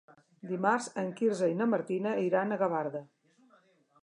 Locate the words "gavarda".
2.63-3.05